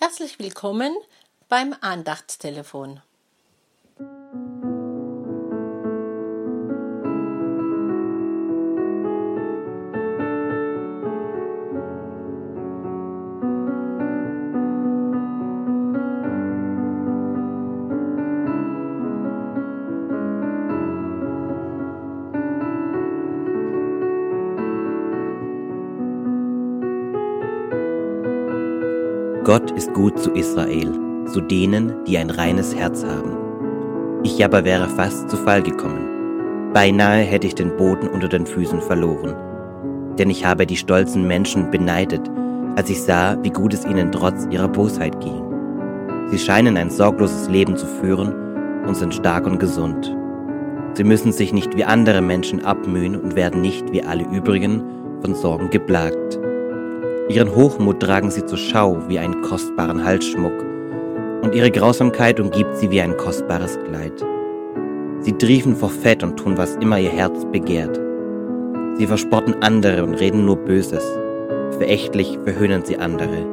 Herzlich 0.00 0.38
willkommen 0.38 0.96
beim 1.48 1.74
Andachtstelefon. 1.80 3.02
Gott 29.48 29.70
ist 29.70 29.94
gut 29.94 30.18
zu 30.18 30.32
Israel, 30.32 30.92
zu 31.24 31.40
denen, 31.40 32.04
die 32.04 32.18
ein 32.18 32.28
reines 32.28 32.76
Herz 32.76 33.02
haben. 33.02 33.34
Ich 34.22 34.44
aber 34.44 34.62
wäre 34.66 34.90
fast 34.90 35.30
zu 35.30 35.38
Fall 35.38 35.62
gekommen. 35.62 36.70
Beinahe 36.74 37.22
hätte 37.22 37.46
ich 37.46 37.54
den 37.54 37.74
Boden 37.78 38.08
unter 38.08 38.28
den 38.28 38.44
Füßen 38.44 38.82
verloren. 38.82 39.34
Denn 40.18 40.28
ich 40.28 40.44
habe 40.44 40.66
die 40.66 40.76
stolzen 40.76 41.26
Menschen 41.26 41.70
beneidet, 41.70 42.30
als 42.76 42.90
ich 42.90 43.00
sah, 43.00 43.42
wie 43.42 43.48
gut 43.48 43.72
es 43.72 43.86
ihnen 43.86 44.12
trotz 44.12 44.46
ihrer 44.50 44.68
Bosheit 44.68 45.18
ging. 45.20 45.42
Sie 46.26 46.38
scheinen 46.38 46.76
ein 46.76 46.90
sorgloses 46.90 47.48
Leben 47.48 47.74
zu 47.78 47.86
führen 47.86 48.84
und 48.86 48.96
sind 48.96 49.14
stark 49.14 49.46
und 49.46 49.58
gesund. 49.58 50.14
Sie 50.92 51.04
müssen 51.04 51.32
sich 51.32 51.54
nicht 51.54 51.74
wie 51.74 51.84
andere 51.84 52.20
Menschen 52.20 52.66
abmühen 52.66 53.16
und 53.16 53.34
werden 53.34 53.62
nicht 53.62 53.92
wie 53.92 54.02
alle 54.02 54.24
übrigen 54.24 54.82
von 55.22 55.34
Sorgen 55.34 55.70
geplagt. 55.70 56.38
Ihren 57.28 57.54
Hochmut 57.54 58.00
tragen 58.00 58.30
sie 58.30 58.46
zur 58.46 58.56
Schau 58.56 59.02
wie 59.06 59.18
einen 59.18 59.42
kostbaren 59.42 60.02
Halsschmuck, 60.02 60.64
und 61.42 61.54
ihre 61.54 61.70
Grausamkeit 61.70 62.40
umgibt 62.40 62.78
sie 62.78 62.90
wie 62.90 63.02
ein 63.02 63.18
kostbares 63.18 63.78
Kleid. 63.86 64.24
Sie 65.20 65.34
triefen 65.34 65.76
vor 65.76 65.90
Fett 65.90 66.22
und 66.22 66.38
tun, 66.38 66.56
was 66.56 66.76
immer 66.76 66.98
ihr 66.98 67.10
Herz 67.10 67.44
begehrt. 67.52 68.00
Sie 68.96 69.06
verspotten 69.06 69.62
andere 69.62 70.04
und 70.04 70.14
reden 70.14 70.46
nur 70.46 70.56
Böses. 70.56 71.04
Verächtlich 71.76 72.38
verhöhnen 72.44 72.82
sie 72.84 72.96
andere. 72.96 73.44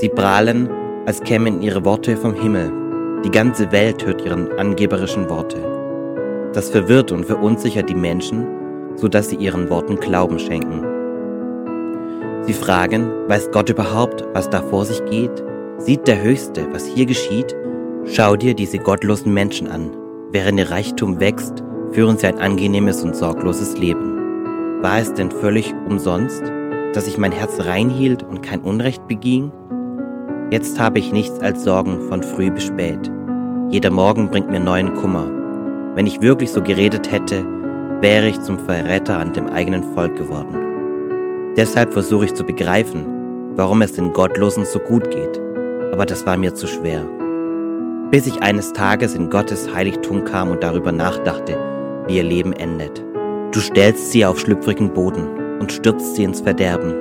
Sie 0.00 0.08
prahlen, 0.08 0.70
als 1.06 1.20
kämen 1.22 1.62
ihre 1.62 1.84
Worte 1.84 2.16
vom 2.16 2.34
Himmel. 2.34 2.70
Die 3.24 3.32
ganze 3.32 3.72
Welt 3.72 4.06
hört 4.06 4.24
ihren 4.24 4.52
angeberischen 4.52 5.28
Worte. 5.28 5.58
Das 6.52 6.70
verwirrt 6.70 7.10
und 7.10 7.26
verunsichert 7.26 7.88
die 7.88 7.96
Menschen, 7.96 8.46
so 8.94 9.08
dass 9.08 9.28
sie 9.28 9.36
ihren 9.36 9.68
Worten 9.70 9.96
Glauben 9.96 10.38
schenken. 10.38 10.89
Sie 12.50 12.54
fragen, 12.54 13.28
weiß 13.28 13.52
Gott 13.52 13.70
überhaupt, 13.70 14.24
was 14.32 14.50
da 14.50 14.60
vor 14.60 14.84
sich 14.84 15.04
geht? 15.04 15.30
Sieht 15.78 16.08
der 16.08 16.20
Höchste, 16.20 16.66
was 16.72 16.84
hier 16.84 17.06
geschieht? 17.06 17.54
Schau 18.06 18.34
dir 18.34 18.54
diese 18.54 18.78
gottlosen 18.78 19.32
Menschen 19.32 19.68
an. 19.68 19.92
Während 20.32 20.58
ihr 20.58 20.68
Reichtum 20.68 21.20
wächst, 21.20 21.62
führen 21.92 22.18
sie 22.18 22.26
ein 22.26 22.40
angenehmes 22.40 23.04
und 23.04 23.14
sorgloses 23.14 23.78
Leben. 23.78 24.82
War 24.82 24.98
es 24.98 25.14
denn 25.14 25.30
völlig 25.30 25.72
umsonst, 25.88 26.42
dass 26.92 27.06
ich 27.06 27.18
mein 27.18 27.30
Herz 27.30 27.60
reinhielt 27.60 28.24
und 28.24 28.42
kein 28.42 28.62
Unrecht 28.62 29.06
beging? 29.06 29.52
Jetzt 30.50 30.80
habe 30.80 30.98
ich 30.98 31.12
nichts 31.12 31.38
als 31.38 31.62
Sorgen 31.62 32.08
von 32.08 32.24
früh 32.24 32.50
bis 32.50 32.64
spät. 32.64 33.12
Jeder 33.68 33.92
Morgen 33.92 34.28
bringt 34.28 34.50
mir 34.50 34.58
neuen 34.58 34.96
Kummer. 34.96 35.30
Wenn 35.94 36.08
ich 36.08 36.20
wirklich 36.20 36.50
so 36.50 36.60
geredet 36.60 37.12
hätte, 37.12 37.46
wäre 38.00 38.26
ich 38.26 38.40
zum 38.40 38.58
Verräter 38.58 39.20
an 39.20 39.34
dem 39.34 39.46
eigenen 39.46 39.94
Volk 39.94 40.16
geworden. 40.16 40.59
Deshalb 41.56 41.92
versuche 41.92 42.26
ich 42.26 42.34
zu 42.34 42.44
begreifen, 42.44 43.04
warum 43.56 43.82
es 43.82 43.92
den 43.92 44.12
Gottlosen 44.12 44.64
so 44.64 44.78
gut 44.78 45.10
geht, 45.10 45.40
aber 45.92 46.06
das 46.06 46.24
war 46.24 46.36
mir 46.36 46.54
zu 46.54 46.68
schwer. 46.68 47.04
Bis 48.12 48.26
ich 48.26 48.40
eines 48.40 48.72
Tages 48.72 49.14
in 49.14 49.30
Gottes 49.30 49.72
Heiligtum 49.74 50.24
kam 50.24 50.50
und 50.50 50.62
darüber 50.62 50.92
nachdachte, 50.92 51.58
wie 52.06 52.18
ihr 52.18 52.22
Leben 52.22 52.52
endet. 52.52 53.04
Du 53.52 53.58
stellst 53.58 54.12
sie 54.12 54.24
auf 54.24 54.38
schlüpfrigen 54.38 54.92
Boden 54.92 55.58
und 55.58 55.72
stürzt 55.72 56.14
sie 56.14 56.22
ins 56.22 56.40
Verderben. 56.40 56.94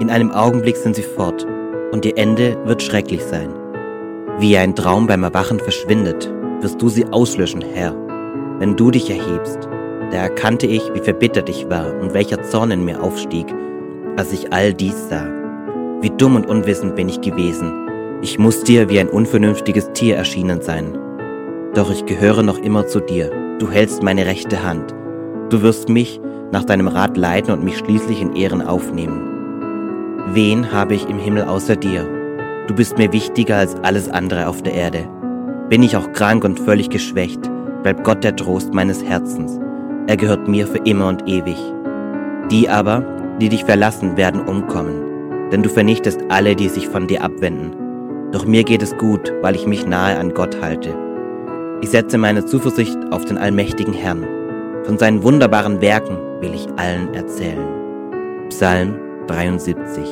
In 0.00 0.10
einem 0.10 0.30
Augenblick 0.32 0.76
sind 0.76 0.94
sie 0.94 1.02
fort 1.02 1.46
und 1.90 2.04
ihr 2.04 2.16
Ende 2.18 2.58
wird 2.66 2.82
schrecklich 2.82 3.24
sein. 3.24 3.48
Wie 4.38 4.56
ein 4.56 4.74
Traum 4.76 5.06
beim 5.06 5.24
Erwachen 5.24 5.58
verschwindet, 5.58 6.30
wirst 6.60 6.80
du 6.80 6.90
sie 6.90 7.06
auslöschen, 7.06 7.62
Herr. 7.62 7.94
Wenn 8.58 8.76
du 8.76 8.90
dich 8.90 9.08
erhebst, 9.10 9.66
da 10.10 10.18
erkannte 10.18 10.66
ich, 10.66 10.82
wie 10.94 11.00
verbittert 11.00 11.48
ich 11.48 11.70
war 11.70 11.94
und 12.00 12.12
welcher 12.12 12.42
Zorn 12.42 12.70
in 12.70 12.84
mir 12.84 13.02
aufstieg, 13.02 13.46
als 14.18 14.32
ich 14.32 14.52
all 14.52 14.74
dies 14.74 15.08
sah. 15.08 15.26
Wie 16.00 16.10
dumm 16.10 16.34
und 16.34 16.46
unwissend 16.46 16.96
bin 16.96 17.08
ich 17.08 17.20
gewesen. 17.20 17.72
Ich 18.20 18.36
muss 18.36 18.64
dir 18.64 18.88
wie 18.88 18.98
ein 18.98 19.08
unvernünftiges 19.08 19.92
Tier 19.92 20.16
erschienen 20.16 20.60
sein. 20.60 20.98
Doch 21.74 21.88
ich 21.92 22.04
gehöre 22.04 22.42
noch 22.42 22.58
immer 22.58 22.88
zu 22.88 22.98
dir. 22.98 23.30
Du 23.60 23.70
hältst 23.70 24.02
meine 24.02 24.26
rechte 24.26 24.64
Hand. 24.64 24.92
Du 25.50 25.62
wirst 25.62 25.88
mich 25.88 26.20
nach 26.50 26.64
deinem 26.64 26.88
Rat 26.88 27.16
leiten 27.16 27.52
und 27.52 27.62
mich 27.62 27.78
schließlich 27.78 28.20
in 28.20 28.34
Ehren 28.34 28.60
aufnehmen. 28.60 29.22
Wen 30.32 30.72
habe 30.72 30.96
ich 30.96 31.08
im 31.08 31.18
Himmel 31.18 31.44
außer 31.44 31.76
dir? 31.76 32.04
Du 32.66 32.74
bist 32.74 32.98
mir 32.98 33.12
wichtiger 33.12 33.58
als 33.58 33.76
alles 33.84 34.08
andere 34.08 34.48
auf 34.48 34.62
der 34.62 34.74
Erde. 34.74 35.08
Bin 35.68 35.84
ich 35.84 35.96
auch 35.96 36.12
krank 36.12 36.42
und 36.42 36.58
völlig 36.58 36.90
geschwächt, 36.90 37.48
bleibt 37.84 38.02
Gott 38.02 38.24
der 38.24 38.34
Trost 38.34 38.74
meines 38.74 39.04
Herzens. 39.04 39.60
Er 40.08 40.16
gehört 40.16 40.48
mir 40.48 40.66
für 40.66 40.78
immer 40.78 41.06
und 41.06 41.28
ewig. 41.28 41.56
Die 42.50 42.68
aber, 42.68 43.04
die 43.40 43.48
dich 43.48 43.64
verlassen, 43.64 44.16
werden 44.16 44.40
umkommen, 44.40 45.50
denn 45.50 45.62
du 45.62 45.68
vernichtest 45.68 46.20
alle, 46.28 46.56
die 46.56 46.68
sich 46.68 46.88
von 46.88 47.06
dir 47.06 47.22
abwenden. 47.22 47.72
Doch 48.32 48.44
mir 48.44 48.64
geht 48.64 48.82
es 48.82 48.96
gut, 48.98 49.32
weil 49.40 49.54
ich 49.54 49.66
mich 49.66 49.86
nahe 49.86 50.18
an 50.18 50.34
Gott 50.34 50.60
halte. 50.60 50.94
Ich 51.80 51.90
setze 51.90 52.18
meine 52.18 52.44
Zuversicht 52.44 52.98
auf 53.10 53.24
den 53.24 53.38
allmächtigen 53.38 53.94
Herrn. 53.94 54.26
Von 54.84 54.98
seinen 54.98 55.22
wunderbaren 55.22 55.80
Werken 55.80 56.18
will 56.40 56.54
ich 56.54 56.66
allen 56.76 57.14
erzählen. 57.14 57.66
Psalm 58.48 58.98
73 59.28 60.04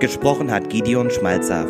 Gesprochen 0.00 0.50
hat 0.50 0.70
Gideon 0.70 1.10
Schmalzaf. 1.10 1.68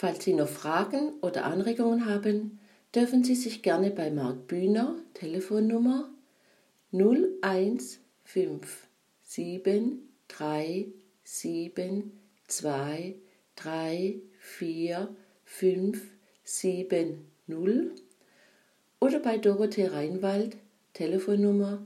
Falls 0.00 0.22
Sie 0.22 0.32
noch 0.32 0.46
Fragen 0.46 1.14
oder 1.22 1.44
Anregungen 1.44 2.06
haben, 2.06 2.60
dürfen 2.94 3.24
Sie 3.24 3.34
sich 3.34 3.62
gerne 3.62 3.90
bei 3.90 4.12
Marc 4.12 4.46
Bühner, 4.46 4.94
Telefonnummer 5.12 6.08
0157 6.92 9.58
oder 19.00 19.18
bei 19.18 19.38
Dorothee 19.38 19.86
Reinwald, 19.86 20.58
Telefonnummer 20.92 21.84